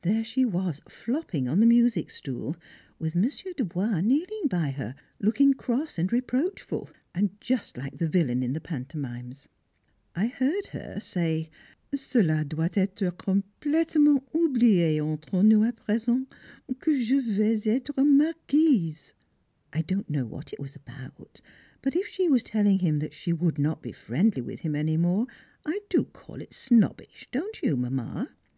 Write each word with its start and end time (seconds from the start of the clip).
There 0.00 0.24
she 0.24 0.46
was 0.46 0.80
flopping 0.88 1.46
on 1.46 1.60
the 1.60 1.66
music 1.66 2.08
stool, 2.08 2.56
with 2.98 3.14
Monsieur 3.14 3.52
Dubois 3.54 4.00
kneeling 4.00 4.44
by 4.48 4.70
her, 4.70 4.94
looking 5.20 5.52
cross 5.52 5.98
and 5.98 6.10
reproachful, 6.10 6.88
and 7.14 7.38
just 7.42 7.76
like 7.76 7.98
the 7.98 8.08
villain 8.08 8.42
in 8.42 8.54
the 8.54 8.60
pantomimes. 8.62 9.48
I 10.14 10.28
heard 10.28 10.68
her 10.68 10.98
say, 10.98 11.50
"Cela 11.94 12.42
doit 12.46 12.72
être 12.72 13.12
complètement 13.18 14.22
oublié 14.34 14.98
entre 15.06 15.42
nous 15.42 15.60
à 15.70 15.74
présent 15.74 16.24
que 16.80 16.94
je 16.98 17.16
vais 17.20 17.60
être 17.66 17.94
Marquise." 18.02 19.12
I 19.74 19.82
don't 19.82 20.08
know 20.08 20.24
what 20.24 20.54
it 20.54 20.58
was 20.58 20.74
about, 20.74 21.42
but 21.82 21.94
if 21.94 22.06
she 22.06 22.30
was 22.30 22.42
telling 22.42 22.78
him 22.78 23.02
she 23.10 23.34
would 23.34 23.58
not 23.58 23.82
be 23.82 23.92
friendly 23.92 24.40
with 24.40 24.60
him 24.60 24.74
any 24.74 24.96
more, 24.96 25.26
I 25.66 25.80
do 25.90 26.04
call 26.04 26.40
it 26.40 26.54
snobbish, 26.54 27.28
don't 27.30 27.60
you, 27.60 27.76
Mamma? 27.76 28.30